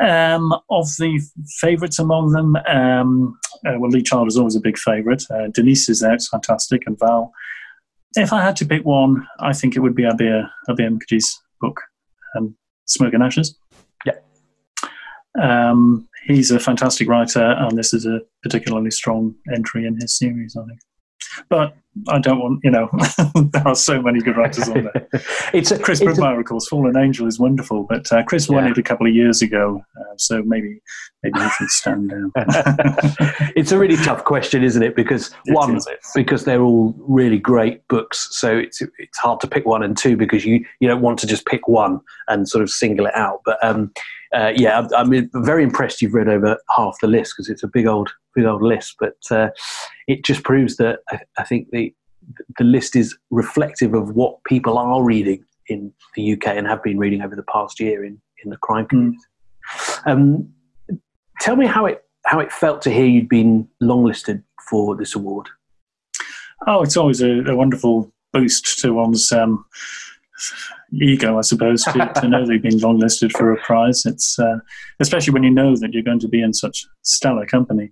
Um, 0.00 0.52
of 0.70 0.86
the 0.98 1.20
favourites 1.60 1.98
among 1.98 2.30
them, 2.30 2.54
um, 2.68 3.36
uh, 3.66 3.78
well, 3.78 3.90
Lee 3.90 4.02
Child 4.02 4.28
is 4.28 4.36
always 4.36 4.54
a 4.54 4.60
big 4.60 4.78
favourite. 4.78 5.24
Uh, 5.28 5.48
Denise 5.52 5.88
is 5.88 6.02
it's 6.02 6.28
fantastic, 6.28 6.82
and 6.86 6.96
Val. 6.98 7.32
If 8.14 8.32
I 8.32 8.42
had 8.42 8.56
to 8.56 8.66
pick 8.66 8.84
one, 8.84 9.26
I 9.40 9.52
think 9.52 9.74
it 9.74 9.80
would 9.80 9.96
be 9.96 10.04
Abir 10.04 10.48
Abir 10.68 10.90
Mukherjee's 10.90 11.40
book, 11.60 11.80
um, 12.36 12.56
Smoke 12.86 13.12
and 13.14 13.24
Ashes. 13.24 13.58
Yeah. 14.06 14.18
Um, 15.40 16.08
he's 16.26 16.50
a 16.50 16.60
fantastic 16.60 17.08
writer, 17.08 17.56
and 17.58 17.76
this 17.76 17.92
is 17.92 18.06
a 18.06 18.20
particularly 18.42 18.92
strong 18.92 19.34
entry 19.52 19.84
in 19.84 20.00
his 20.00 20.16
series, 20.16 20.56
I 20.56 20.64
think. 20.64 20.80
But 21.48 21.74
I 22.08 22.18
don't 22.18 22.38
want, 22.38 22.60
you 22.62 22.70
know, 22.70 22.88
there 23.52 23.66
are 23.66 23.74
so 23.74 24.00
many 24.00 24.20
good 24.20 24.36
writers 24.36 24.68
on 24.68 24.84
there. 24.84 25.08
it's 25.52 25.70
a, 25.70 25.78
Chris 25.78 26.00
Brookmyre, 26.00 26.38
of 26.38 26.44
course, 26.44 26.68
Fallen 26.68 26.96
Angel 26.96 27.26
is 27.26 27.38
wonderful, 27.38 27.84
but 27.84 28.10
uh, 28.12 28.22
Chris 28.24 28.48
yeah. 28.48 28.56
won 28.56 28.66
it 28.66 28.78
a 28.78 28.82
couple 28.82 29.06
of 29.06 29.14
years 29.14 29.42
ago, 29.42 29.84
uh, 29.98 30.14
so 30.16 30.42
maybe 30.42 30.80
maybe 31.22 31.40
he 31.40 31.48
should 31.50 31.70
stand 31.70 32.10
down. 32.10 32.32
it's 33.56 33.72
a 33.72 33.78
really 33.78 33.96
tough 33.96 34.24
question, 34.24 34.62
isn't 34.62 34.82
it? 34.82 34.94
Because 34.94 35.34
it 35.46 35.54
one, 35.54 35.76
is. 35.76 35.88
because 36.14 36.44
they're 36.44 36.62
all 36.62 36.94
really 36.98 37.38
great 37.38 37.86
books, 37.88 38.28
so 38.32 38.56
it's 38.56 38.80
it's 38.98 39.18
hard 39.18 39.40
to 39.40 39.46
pick 39.46 39.66
one, 39.66 39.82
and 39.82 39.96
two, 39.96 40.16
because 40.16 40.44
you 40.44 40.64
you 40.80 40.88
don't 40.88 41.02
want 41.02 41.18
to 41.20 41.26
just 41.26 41.46
pick 41.46 41.68
one 41.68 42.00
and 42.28 42.48
sort 42.48 42.62
of 42.62 42.70
single 42.70 43.06
it 43.06 43.14
out. 43.14 43.40
But 43.44 43.62
um, 43.64 43.92
uh, 44.34 44.52
yeah, 44.54 44.78
I'm, 44.78 45.12
I'm, 45.12 45.30
very 45.44 45.62
impressed 45.62 46.02
you've 46.02 46.14
read 46.14 46.28
over 46.28 46.58
half 46.76 46.96
the 47.00 47.06
list 47.06 47.34
because 47.34 47.48
it's 47.48 47.62
a 47.62 47.68
big 47.68 47.86
old, 47.86 48.10
big 48.34 48.44
old 48.44 48.62
list. 48.62 48.96
But 48.98 49.16
uh, 49.30 49.48
it 50.06 50.24
just 50.24 50.44
proves 50.44 50.76
that 50.76 51.00
I, 51.10 51.20
I, 51.38 51.44
think 51.44 51.68
the 51.70 51.87
the 52.58 52.64
list 52.64 52.96
is 52.96 53.16
reflective 53.30 53.94
of 53.94 54.10
what 54.14 54.42
people 54.44 54.78
are 54.78 55.02
reading 55.02 55.44
in 55.68 55.92
the 56.14 56.32
UK 56.32 56.48
and 56.48 56.66
have 56.66 56.82
been 56.82 56.98
reading 56.98 57.22
over 57.22 57.36
the 57.36 57.42
past 57.44 57.80
year 57.80 58.04
in, 58.04 58.20
in 58.44 58.50
the 58.50 58.56
crime 58.58 58.84
hmm. 58.84 58.88
community. 58.88 59.18
Mm. 60.06 60.10
Um, 60.10 60.52
tell 61.40 61.56
me 61.56 61.66
how 61.66 61.86
it 61.86 62.04
how 62.24 62.40
it 62.40 62.52
felt 62.52 62.82
to 62.82 62.90
hear 62.90 63.06
you'd 63.06 63.28
been 63.28 63.68
longlisted 63.82 64.42
for 64.68 64.96
this 64.96 65.14
award. 65.14 65.48
Oh, 66.66 66.82
it's 66.82 66.96
always 66.96 67.22
a, 67.22 67.40
a 67.44 67.56
wonderful 67.56 68.12
boost 68.32 68.78
to 68.80 68.92
one's 68.92 69.30
um, 69.32 69.64
ego, 70.92 71.38
I 71.38 71.42
suppose, 71.42 71.84
to, 71.84 72.12
to 72.16 72.28
know 72.28 72.44
they've 72.44 72.62
been 72.62 72.78
longlisted 72.78 73.32
for 73.32 73.52
a 73.52 73.56
prize. 73.62 74.04
It's 74.04 74.38
uh, 74.38 74.58
especially 75.00 75.32
when 75.32 75.42
you 75.42 75.50
know 75.50 75.76
that 75.76 75.92
you're 75.92 76.02
going 76.02 76.18
to 76.20 76.28
be 76.28 76.42
in 76.42 76.52
such 76.52 76.86
stellar 77.02 77.46
company. 77.46 77.90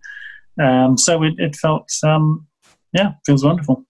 Um, 0.61 0.97
so 0.97 1.23
it, 1.23 1.35
it 1.39 1.57
felt, 1.57 1.91
um, 2.03 2.47
yeah, 2.93 3.13
feels 3.25 3.45
wonderful. 3.45 3.85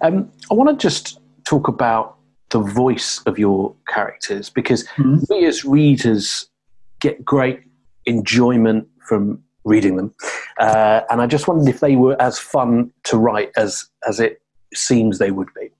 Um, 0.00 0.30
I 0.50 0.54
want 0.54 0.70
to 0.70 0.82
just 0.82 1.20
talk 1.44 1.68
about 1.68 2.16
the 2.50 2.60
voice 2.60 3.20
of 3.26 3.38
your 3.38 3.74
characters 3.88 4.50
because 4.50 4.86
mm-hmm. 4.96 5.18
we 5.28 5.46
as 5.46 5.64
readers 5.64 6.48
get 7.00 7.24
great 7.24 7.60
enjoyment 8.06 8.86
from 9.06 9.42
reading 9.64 9.96
them, 9.96 10.14
uh, 10.58 11.02
and 11.10 11.20
I 11.20 11.26
just 11.26 11.46
wondered 11.48 11.68
if 11.68 11.80
they 11.80 11.96
were 11.96 12.20
as 12.20 12.38
fun 12.38 12.92
to 13.04 13.16
write 13.16 13.50
as 13.56 13.86
as 14.08 14.20
it 14.20 14.40
seems 14.74 15.18
they 15.18 15.30
would 15.30 15.48
be. 15.54 15.70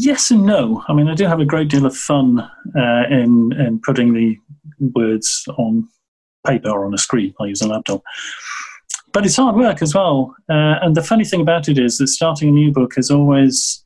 Yes 0.00 0.30
and 0.30 0.46
no. 0.46 0.84
I 0.88 0.92
mean, 0.92 1.08
I 1.08 1.14
do 1.14 1.26
have 1.26 1.40
a 1.40 1.44
great 1.44 1.68
deal 1.68 1.84
of 1.84 1.96
fun 1.96 2.38
uh, 2.40 3.02
in 3.10 3.52
in 3.58 3.80
putting 3.84 4.14
the 4.14 4.38
words 4.94 5.44
on 5.56 5.88
paper 6.46 6.70
or 6.70 6.86
on 6.86 6.94
a 6.94 6.98
screen. 6.98 7.34
I 7.40 7.46
use 7.46 7.62
a 7.62 7.68
laptop, 7.68 8.02
but 9.12 9.24
it's 9.24 9.36
hard 9.36 9.56
work 9.56 9.82
as 9.82 9.94
well. 9.94 10.34
Uh, 10.48 10.76
and 10.82 10.94
the 10.94 11.02
funny 11.02 11.24
thing 11.24 11.40
about 11.40 11.68
it 11.68 11.78
is 11.78 11.98
that 11.98 12.08
starting 12.08 12.48
a 12.48 12.52
new 12.52 12.72
book 12.72 12.94
is 12.96 13.10
always 13.10 13.84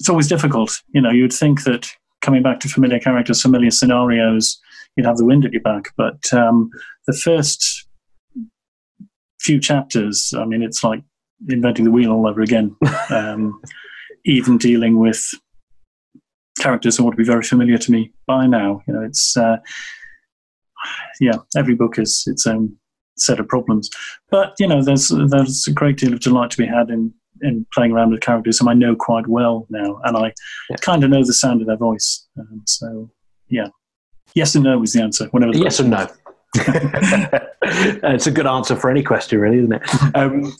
it's 0.00 0.08
always 0.08 0.28
difficult. 0.28 0.82
You 0.92 1.00
know, 1.00 1.10
you'd 1.10 1.32
think 1.32 1.64
that 1.64 1.88
coming 2.20 2.42
back 2.42 2.60
to 2.60 2.68
familiar 2.68 2.98
characters, 2.98 3.42
familiar 3.42 3.70
scenarios, 3.70 4.60
you'd 4.96 5.06
have 5.06 5.16
the 5.16 5.24
wind 5.24 5.44
at 5.44 5.52
your 5.52 5.62
back. 5.62 5.84
But 5.96 6.32
um, 6.32 6.70
the 7.06 7.12
first 7.12 7.86
few 9.40 9.60
chapters, 9.60 10.32
I 10.36 10.44
mean, 10.44 10.62
it's 10.62 10.82
like 10.82 11.02
inventing 11.48 11.84
the 11.84 11.90
wheel 11.90 12.12
all 12.12 12.26
over 12.26 12.40
again. 12.40 12.76
Um, 13.10 13.60
even 14.24 14.56
dealing 14.56 14.98
with 14.98 15.22
characters 16.58 16.96
who 16.96 17.06
ought 17.06 17.10
to 17.10 17.16
be 17.16 17.24
very 17.24 17.42
familiar 17.42 17.76
to 17.76 17.92
me 17.92 18.10
by 18.26 18.46
now. 18.46 18.80
You 18.88 18.94
know, 18.94 19.02
it's 19.02 19.36
uh, 19.36 19.58
yeah, 21.20 21.36
every 21.56 21.74
book 21.74 21.98
is 21.98 22.24
its 22.26 22.46
own 22.46 22.74
set 23.16 23.40
of 23.40 23.48
problems, 23.48 23.90
but 24.30 24.54
you 24.58 24.66
know, 24.66 24.82
there's 24.82 25.08
there's 25.08 25.66
a 25.66 25.72
great 25.72 25.96
deal 25.96 26.12
of 26.12 26.20
delight 26.20 26.50
to 26.50 26.58
be 26.58 26.66
had 26.66 26.90
in 26.90 27.12
in 27.42 27.66
playing 27.72 27.92
around 27.92 28.10
with 28.10 28.20
characters 28.20 28.58
whom 28.58 28.68
I 28.68 28.74
know 28.74 28.94
quite 28.96 29.26
well 29.26 29.66
now, 29.70 30.00
and 30.04 30.16
I 30.16 30.32
yeah. 30.70 30.76
kind 30.80 31.04
of 31.04 31.10
know 31.10 31.24
the 31.24 31.34
sound 31.34 31.60
of 31.60 31.66
their 31.66 31.76
voice. 31.76 32.26
Um, 32.38 32.62
so 32.66 33.10
yeah, 33.48 33.68
yes 34.34 34.54
and 34.54 34.64
no 34.64 34.82
is 34.82 34.92
the 34.92 35.02
answer. 35.02 35.26
Whenever 35.26 35.52
the 35.52 35.60
yes 35.60 35.80
and 35.80 35.90
no. 35.90 36.08
it's 36.56 38.28
a 38.28 38.30
good 38.30 38.46
answer 38.46 38.76
for 38.76 38.88
any 38.88 39.02
question, 39.02 39.40
really, 39.40 39.58
isn't 39.58 39.72
it? 39.72 39.82
Um, 40.14 40.52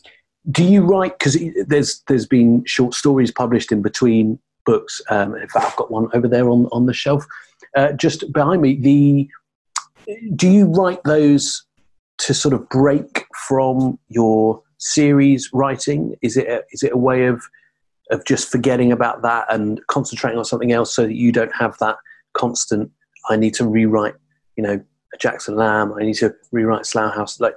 do 0.51 0.65
you 0.65 0.83
write? 0.83 1.19
Because 1.19 1.39
there's 1.67 2.03
there's 2.09 2.27
been 2.27 2.65
short 2.67 2.95
stories 2.95 3.31
published 3.31 3.73
in 3.73 3.83
between 3.83 4.39
books. 4.67 5.01
Um, 5.11 5.37
in 5.37 5.49
fact, 5.49 5.67
I've 5.67 5.77
got 5.77 5.91
one 5.91 6.09
over 6.13 6.29
there 6.29 6.49
on 6.51 6.67
on 6.73 6.87
the 6.87 6.93
shelf, 6.93 7.25
uh, 7.77 7.93
just 7.93 8.33
behind 8.33 8.63
me. 8.63 8.77
The 8.77 9.29
do 10.37 10.51
you 10.51 10.67
write 10.67 11.03
those 11.05 11.64
to 12.19 12.35
sort 12.35 12.55
of 12.55 12.69
break 12.69 13.25
from 13.49 13.99
your 14.09 14.63
series 14.79 15.51
writing? 15.53 16.17
Is 16.23 16.37
it 16.37 16.49
a, 16.49 16.63
is 16.71 16.83
it 16.83 16.93
a 16.93 16.99
way 16.99 17.27
of 17.27 17.43
of 18.11 18.25
just 18.27 18.51
forgetting 18.51 18.93
about 18.93 19.23
that 19.23 19.47
and 19.49 19.81
concentrating 19.87 20.39
on 20.39 20.45
something 20.45 20.73
else 20.73 20.95
so 20.95 21.03
that 21.03 21.15
you 21.15 21.33
don't 21.33 21.55
have 21.55 21.77
that 21.79 21.97
constant? 22.35 22.91
I 23.31 23.37
need 23.37 23.55
to 23.55 23.67
rewrite, 23.67 24.15
you 24.57 24.63
know, 24.63 24.81
Jackson 25.19 25.57
Lamb. 25.57 25.93
I 25.95 26.03
need 26.03 26.15
to 26.15 26.35
rewrite 26.53 26.87
Slough 26.87 27.15
House. 27.15 27.41
Like, 27.41 27.55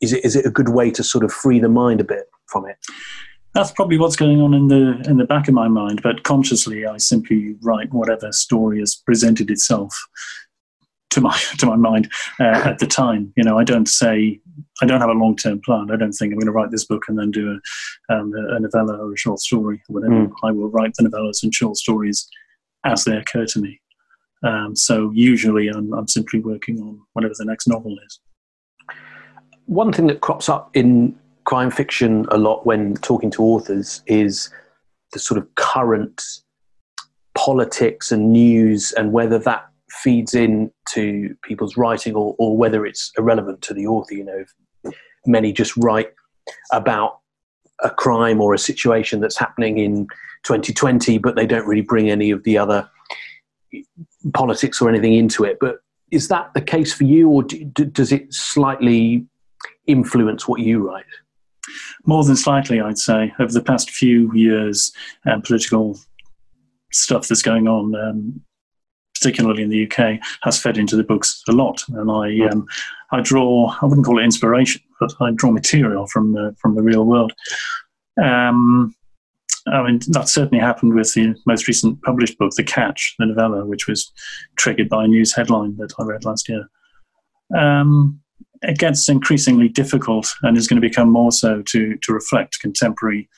is 0.00 0.12
it 0.12 0.24
is 0.24 0.36
it 0.36 0.46
a 0.46 0.50
good 0.50 0.70
way 0.70 0.90
to 0.90 1.02
sort 1.02 1.24
of 1.24 1.32
free 1.32 1.60
the 1.60 1.68
mind 1.68 2.00
a 2.00 2.04
bit 2.04 2.28
from 2.46 2.66
it? 2.66 2.76
That's 3.54 3.70
probably 3.70 3.98
what's 3.98 4.16
going 4.16 4.40
on 4.40 4.52
in 4.52 4.66
the 4.68 5.00
in 5.08 5.18
the 5.18 5.24
back 5.24 5.46
of 5.48 5.54
my 5.54 5.68
mind. 5.68 6.02
But 6.02 6.24
consciously, 6.24 6.86
I 6.86 6.96
simply 6.96 7.54
write 7.62 7.92
whatever 7.92 8.32
story 8.32 8.80
has 8.80 8.94
presented 8.94 9.50
itself 9.50 9.96
to 11.14 11.20
my 11.20 11.38
to 11.58 11.66
my 11.66 11.76
mind 11.76 12.10
uh, 12.40 12.62
at 12.64 12.78
the 12.78 12.86
time. 12.86 13.32
You 13.36 13.44
know, 13.44 13.58
I 13.58 13.64
don't 13.64 13.88
say 13.88 14.40
I 14.82 14.86
don't 14.86 15.00
have 15.00 15.10
a 15.10 15.14
long 15.14 15.36
term 15.36 15.60
plan. 15.60 15.90
I 15.90 15.96
don't 15.96 16.12
think 16.12 16.32
I'm 16.32 16.38
going 16.38 16.46
to 16.46 16.52
write 16.52 16.70
this 16.70 16.84
book 16.84 17.04
and 17.08 17.18
then 17.18 17.30
do 17.30 17.58
a, 18.10 18.14
um, 18.14 18.32
a 18.34 18.60
novella 18.60 18.98
or 18.98 19.12
a 19.12 19.16
short 19.16 19.40
story 19.40 19.82
or 19.88 19.94
whatever. 19.94 20.26
Mm. 20.26 20.32
I 20.42 20.52
will 20.52 20.70
write 20.70 20.94
the 20.94 21.04
novellas 21.04 21.42
and 21.42 21.54
short 21.54 21.76
stories 21.76 22.28
as 22.84 23.04
they 23.04 23.16
occur 23.16 23.46
to 23.46 23.60
me. 23.60 23.80
Um, 24.42 24.76
so 24.76 25.10
usually, 25.14 25.68
I'm, 25.68 25.92
I'm 25.94 26.08
simply 26.08 26.40
working 26.40 26.78
on 26.80 27.00
whatever 27.14 27.34
the 27.38 27.46
next 27.46 27.66
novel 27.66 27.96
is. 28.06 28.20
One 29.66 29.92
thing 29.92 30.06
that 30.08 30.20
crops 30.20 30.50
up 30.50 30.70
in 30.76 31.18
crime 31.44 31.70
fiction 31.70 32.26
a 32.30 32.36
lot 32.36 32.66
when 32.66 32.94
talking 32.96 33.30
to 33.30 33.42
authors 33.42 34.02
is 34.06 34.50
the 35.12 35.18
sort 35.18 35.38
of 35.38 35.54
current 35.54 36.22
politics 37.34 38.12
and 38.12 38.32
news 38.32 38.92
and 38.92 39.12
whether 39.12 39.38
that 39.38 39.68
feeds 40.02 40.34
in 40.34 40.70
to 40.90 41.34
people's 41.42 41.76
writing 41.76 42.14
or, 42.14 42.34
or 42.38 42.56
whether 42.56 42.84
it's 42.84 43.12
irrelevant 43.18 43.62
to 43.62 43.74
the 43.74 43.86
author. 43.86 44.14
You 44.14 44.24
know, 44.24 44.92
many 45.26 45.52
just 45.52 45.76
write 45.76 46.10
about 46.72 47.20
a 47.82 47.90
crime 47.90 48.40
or 48.40 48.54
a 48.54 48.58
situation 48.58 49.20
that's 49.20 49.38
happening 49.38 49.78
in 49.78 50.06
2020, 50.44 51.18
but 51.18 51.36
they 51.36 51.46
don't 51.46 51.66
really 51.66 51.82
bring 51.82 52.10
any 52.10 52.30
of 52.30 52.42
the 52.44 52.58
other 52.58 52.88
politics 54.32 54.80
or 54.80 54.88
anything 54.88 55.14
into 55.14 55.44
it. 55.44 55.58
But 55.60 55.78
is 56.10 56.28
that 56.28 56.52
the 56.54 56.60
case 56.60 56.92
for 56.92 57.04
you, 57.04 57.28
or 57.28 57.42
do, 57.42 57.64
does 57.64 58.12
it 58.12 58.32
slightly 58.32 59.26
influence 59.86 60.46
what 60.46 60.60
you 60.60 60.88
write? 60.88 61.04
More 62.06 62.24
than 62.24 62.36
slightly, 62.36 62.80
I'd 62.80 62.98
say. 62.98 63.32
Over 63.38 63.52
the 63.52 63.62
past 63.62 63.90
few 63.90 64.32
years, 64.34 64.92
um, 65.26 65.42
political 65.42 65.98
stuff 66.92 67.26
that's 67.26 67.42
going 67.42 67.66
on, 67.66 67.94
um, 67.96 68.40
particularly 69.14 69.62
in 69.62 69.70
the 69.70 69.90
UK, 69.90 70.18
has 70.42 70.60
fed 70.60 70.76
into 70.76 70.96
the 70.96 71.04
books 71.04 71.42
a 71.48 71.52
lot. 71.52 71.82
And 71.88 72.10
I, 72.10 72.36
hmm. 72.36 72.58
um, 72.58 72.66
I 73.12 73.20
draw, 73.20 73.74
I 73.80 73.86
wouldn't 73.86 74.06
call 74.06 74.18
it 74.18 74.24
inspiration, 74.24 74.82
but 75.00 75.12
I 75.20 75.30
draw 75.32 75.50
material 75.50 76.06
from 76.06 76.32
the, 76.32 76.54
from 76.58 76.74
the 76.74 76.82
real 76.82 77.04
world. 77.04 77.32
Um, 78.22 78.94
I 79.66 79.82
mean, 79.82 80.00
that 80.08 80.28
certainly 80.28 80.62
happened 80.62 80.94
with 80.94 81.14
the 81.14 81.34
most 81.46 81.66
recent 81.66 82.02
published 82.02 82.38
book, 82.38 82.52
The 82.54 82.64
Catch, 82.64 83.14
the 83.18 83.26
novella, 83.26 83.64
which 83.64 83.86
was 83.86 84.12
triggered 84.56 84.90
by 84.90 85.04
a 85.04 85.08
news 85.08 85.34
headline 85.34 85.76
that 85.78 85.94
I 85.98 86.04
read 86.04 86.24
last 86.24 86.48
year. 86.48 86.68
Um, 87.56 88.20
it 88.62 88.78
gets 88.78 89.08
increasingly 89.08 89.68
difficult 89.68 90.34
and 90.42 90.56
is 90.56 90.66
going 90.68 90.80
to 90.80 90.86
become 90.86 91.10
more 91.10 91.32
so 91.32 91.62
to, 91.62 91.96
to 91.96 92.12
reflect 92.12 92.60
contemporary 92.60 93.28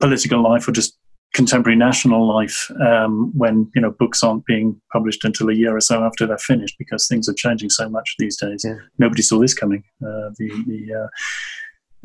political 0.00 0.42
life 0.42 0.68
or 0.68 0.72
just 0.72 0.98
contemporary 1.34 1.76
national 1.76 2.26
life 2.26 2.70
um, 2.80 3.32
when 3.36 3.70
you 3.74 3.82
know 3.82 3.90
books 3.90 4.22
aren't 4.22 4.44
being 4.46 4.80
published 4.92 5.24
until 5.24 5.48
a 5.50 5.54
year 5.54 5.76
or 5.76 5.80
so 5.80 6.04
after 6.04 6.26
they're 6.26 6.38
finished 6.38 6.76
because 6.78 7.06
things 7.06 7.28
are 7.28 7.34
changing 7.34 7.70
so 7.70 7.88
much 7.88 8.14
these 8.18 8.36
days. 8.36 8.64
Yeah. 8.64 8.76
Nobody 8.98 9.22
saw 9.22 9.38
this 9.38 9.54
coming. 9.54 9.84
Uh, 10.02 10.30
the 10.38 10.50
the 10.66 10.94
uh, 11.04 11.08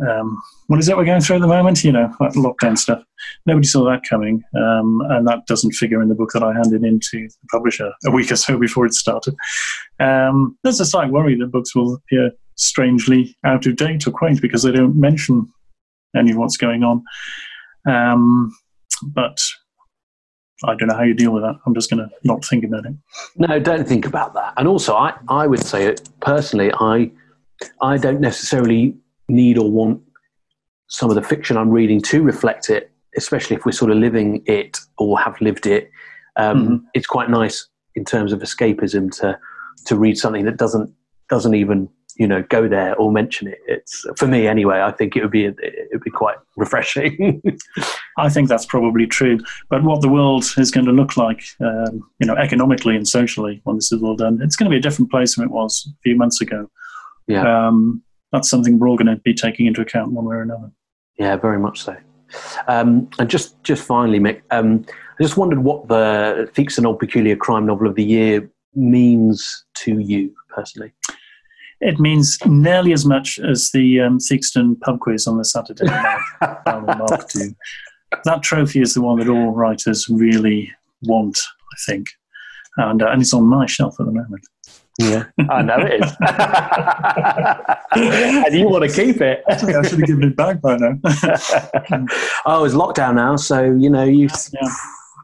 um, 0.01 0.41
what 0.67 0.79
is 0.79 0.89
it 0.89 0.97
we're 0.97 1.05
going 1.05 1.21
through 1.21 1.37
at 1.37 1.41
the 1.41 1.47
moment? 1.47 1.83
You 1.83 1.91
know, 1.91 2.13
lockdown 2.19 2.77
stuff. 2.77 3.03
Nobody 3.45 3.67
saw 3.67 3.83
that 3.85 4.01
coming, 4.07 4.43
um, 4.55 5.01
and 5.09 5.27
that 5.27 5.45
doesn't 5.47 5.73
figure 5.73 6.01
in 6.01 6.09
the 6.09 6.15
book 6.15 6.31
that 6.33 6.43
I 6.43 6.53
handed 6.53 6.83
in 6.83 6.99
to 7.11 7.27
the 7.27 7.47
publisher 7.51 7.91
a 8.05 8.11
week 8.11 8.31
or 8.31 8.35
so 8.35 8.57
before 8.57 8.85
it 8.85 8.93
started. 8.93 9.35
Um, 9.99 10.57
there's 10.63 10.79
a 10.79 10.85
slight 10.85 11.11
worry 11.11 11.35
that 11.35 11.51
books 11.51 11.75
will 11.75 11.95
appear 11.95 12.31
strangely 12.55 13.35
out 13.45 13.65
of 13.65 13.75
date 13.75 14.05
or 14.07 14.11
quaint 14.11 14.41
because 14.41 14.63
they 14.63 14.71
don't 14.71 14.99
mention 14.99 15.47
any 16.15 16.31
of 16.31 16.37
what's 16.37 16.57
going 16.57 16.83
on. 16.83 17.03
Um, 17.87 18.53
but 19.01 19.37
I 20.65 20.75
don't 20.75 20.87
know 20.87 20.95
how 20.95 21.03
you 21.03 21.13
deal 21.13 21.31
with 21.31 21.43
that. 21.43 21.55
I'm 21.65 21.73
just 21.73 21.89
going 21.89 22.07
to 22.07 22.09
not 22.23 22.45
think 22.45 22.63
about 22.63 22.85
it. 22.85 22.93
No, 23.35 23.59
don't 23.59 23.87
think 23.87 24.05
about 24.05 24.33
that. 24.35 24.53
And 24.57 24.67
also, 24.67 24.95
I, 24.95 25.13
I 25.27 25.47
would 25.47 25.63
say 25.63 25.85
it 25.85 26.09
personally. 26.21 26.71
I 26.79 27.11
I 27.81 27.97
don't 27.97 28.19
necessarily 28.19 28.95
need 29.27 29.57
or 29.57 29.69
want 29.69 30.01
some 30.87 31.09
of 31.09 31.15
the 31.15 31.21
fiction 31.21 31.57
I'm 31.57 31.69
reading 31.69 32.01
to 32.03 32.21
reflect 32.21 32.69
it, 32.69 32.91
especially 33.17 33.55
if 33.55 33.65
we're 33.65 33.71
sort 33.71 33.91
of 33.91 33.97
living 33.97 34.43
it 34.45 34.79
or 34.97 35.19
have 35.19 35.39
lived 35.41 35.65
it. 35.65 35.89
Um, 36.35 36.63
mm-hmm. 36.63 36.75
It's 36.93 37.07
quite 37.07 37.29
nice 37.29 37.67
in 37.95 38.05
terms 38.05 38.33
of 38.33 38.39
escapism 38.39 39.11
to 39.19 39.37
to 39.85 39.95
read 39.97 40.17
something 40.17 40.45
that 40.45 40.57
doesn't 40.57 40.93
doesn't 41.29 41.55
even 41.55 41.89
you 42.17 42.27
know 42.27 42.43
go 42.49 42.67
there 42.67 42.95
or 42.95 43.11
mention 43.11 43.47
it. 43.47 43.59
It's 43.67 44.05
for 44.17 44.27
me 44.27 44.47
anyway. 44.47 44.81
I 44.81 44.91
think 44.91 45.15
it 45.15 45.21
would 45.21 45.31
be 45.31 45.45
it 45.45 45.89
would 45.91 46.03
be 46.03 46.11
quite 46.11 46.37
refreshing. 46.57 47.41
I 48.17 48.29
think 48.29 48.49
that's 48.49 48.65
probably 48.65 49.07
true. 49.07 49.39
But 49.69 49.83
what 49.83 50.01
the 50.01 50.09
world 50.09 50.45
is 50.57 50.71
going 50.71 50.85
to 50.85 50.91
look 50.91 51.17
like, 51.17 51.43
um, 51.59 52.03
you 52.19 52.27
know, 52.27 52.35
economically 52.35 52.95
and 52.95 53.07
socially 53.07 53.61
when 53.63 53.77
this 53.77 53.91
is 53.91 54.01
all 54.03 54.15
done, 54.15 54.39
it's 54.41 54.55
going 54.55 54.69
to 54.69 54.73
be 54.73 54.77
a 54.77 54.81
different 54.81 55.11
place 55.11 55.35
than 55.35 55.45
it 55.45 55.51
was 55.51 55.87
a 55.89 55.97
few 56.03 56.15
months 56.15 56.41
ago. 56.41 56.69
Yeah. 57.27 57.67
Um, 57.67 58.03
that's 58.31 58.49
something 58.49 58.79
we're 58.79 58.89
all 58.89 58.97
going 58.97 59.15
to 59.15 59.21
be 59.21 59.33
taking 59.33 59.65
into 59.65 59.81
account 59.81 60.11
one 60.11 60.25
way 60.25 60.35
or 60.35 60.41
another. 60.41 60.71
Yeah, 61.17 61.35
very 61.37 61.59
much 61.59 61.83
so. 61.83 61.95
Um, 62.67 63.09
and 63.19 63.29
just 63.29 63.61
just 63.63 63.83
finally, 63.83 64.19
Mick, 64.19 64.41
um, 64.51 64.85
I 65.19 65.23
just 65.23 65.37
wondered 65.37 65.59
what 65.59 65.87
the 65.87 66.49
Theakston 66.53 66.85
Old 66.85 66.99
Peculier 66.99 67.35
Crime 67.35 67.67
Novel 67.67 67.87
of 67.87 67.95
the 67.95 68.03
Year 68.03 68.49
means 68.75 69.65
to 69.75 69.99
you 69.99 70.33
personally. 70.49 70.91
It 71.85 71.99
means 71.99 72.37
nearly 72.45 72.93
as 72.93 73.05
much 73.05 73.39
as 73.39 73.71
the 73.71 73.99
um, 73.99 74.19
Theakston 74.19 74.79
pub 74.79 75.01
quiz 75.01 75.27
on 75.27 75.37
the 75.37 75.43
Saturday 75.43 75.85
night. 75.85 76.19
that 78.23 78.41
trophy 78.41 78.81
is 78.81 78.93
the 78.93 79.01
one 79.01 79.19
that 79.19 79.27
all 79.27 79.51
writers 79.51 80.07
really 80.07 80.71
want, 81.01 81.37
I 81.37 81.75
think, 81.85 82.07
and 82.77 83.01
uh, 83.01 83.07
and 83.07 83.21
it's 83.21 83.33
on 83.33 83.45
my 83.45 83.65
shelf 83.65 83.95
at 83.99 84.05
the 84.05 84.11
moment. 84.11 84.45
Yeah, 84.99 85.25
I 85.49 85.63
know 85.63 85.77
it 85.79 86.03
is. 86.03 86.15
and 88.45 88.55
you 88.55 88.69
want 88.69 88.89
to 88.89 88.95
keep 88.95 89.21
it. 89.21 89.43
I 89.47 89.57
should 89.57 89.99
have 89.99 90.07
given 90.07 90.23
it 90.23 90.35
back 90.35 90.61
by 90.61 90.77
now. 90.77 90.99
oh, 92.45 92.63
it's 92.63 92.75
lockdown 92.75 93.15
now, 93.15 93.35
so 93.35 93.63
you 93.63 93.89
know 93.89 94.03
you 94.03 94.29
yeah. 94.53 94.69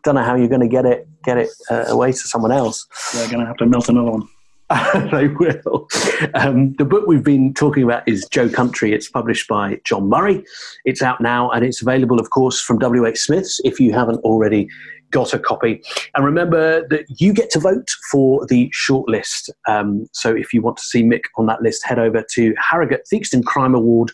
don't 0.03 0.15
know 0.15 0.23
how 0.23 0.35
you're 0.35 0.47
going 0.47 0.61
to 0.61 0.67
get 0.67 0.85
it 0.85 1.07
get 1.23 1.37
it 1.37 1.49
uh, 1.69 1.85
away 1.87 2.11
to 2.11 2.17
someone 2.17 2.51
else. 2.51 2.87
They're 3.13 3.29
going 3.29 3.41
to 3.41 3.45
have 3.45 3.57
to 3.57 3.67
melt 3.67 3.89
another 3.89 4.11
one. 4.11 4.27
they 5.11 5.27
will. 5.27 5.87
Um, 6.35 6.73
the 6.73 6.85
book 6.85 7.07
we've 7.07 7.23
been 7.23 7.53
talking 7.53 7.83
about 7.83 8.07
is 8.07 8.27
Joe 8.29 8.49
Country. 8.49 8.93
It's 8.93 9.09
published 9.09 9.47
by 9.47 9.79
John 9.83 10.09
Murray. 10.09 10.43
It's 10.85 11.01
out 11.01 11.21
now 11.21 11.49
and 11.49 11.65
it's 11.65 11.81
available, 11.81 12.19
of 12.19 12.29
course, 12.29 12.61
from 12.61 12.77
WH 12.77 13.17
Smith's 13.17 13.59
if 13.63 13.79
you 13.79 13.93
haven't 13.93 14.19
already 14.19 14.67
got 15.09 15.33
a 15.33 15.39
copy. 15.39 15.81
And 16.13 16.23
remember 16.23 16.87
that 16.89 17.05
you 17.19 17.33
get 17.33 17.49
to 17.51 17.59
vote 17.59 17.89
for 18.11 18.45
the 18.45 18.69
shortlist. 18.69 19.49
Um, 19.67 20.07
so 20.13 20.35
if 20.35 20.53
you 20.53 20.61
want 20.61 20.77
to 20.77 20.83
see 20.83 21.01
Mick 21.01 21.23
on 21.37 21.47
that 21.47 21.63
list, 21.63 21.83
head 21.83 21.97
over 21.97 22.23
to 22.33 22.53
Harrogate 22.59 23.07
Theakston 23.11 23.43
Crime 23.43 23.75
Award. 23.75 24.11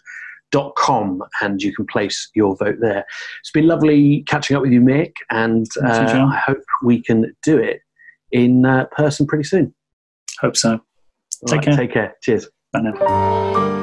Dot 0.51 0.75
com 0.77 1.21
and 1.41 1.62
you 1.62 1.75
can 1.75 1.85
place 1.88 2.29
your 2.33 2.55
vote 2.55 2.77
there. 2.79 3.03
It's 3.41 3.51
been 3.51 3.67
lovely 3.67 4.24
catching 4.25 4.55
up 4.55 4.62
with 4.62 4.71
you, 4.71 4.79
Mick, 4.79 5.13
and 5.29 5.65
uh, 5.83 6.27
I 6.31 6.38
hope 6.38 6.63
we 6.81 7.01
can 7.01 7.35
do 7.43 7.57
it 7.57 7.81
in 8.31 8.63
uh, 8.63 8.85
person 8.85 9.25
pretty 9.25 9.43
soon. 9.43 9.74
Hope 10.41 10.57
so. 10.57 10.79
take 11.47 11.57
right, 11.57 11.65
care. 11.65 11.77
Take 11.77 11.93
care. 11.93 12.15
Cheers. 12.21 12.49
Bye 12.71 12.81
now. 12.81 13.75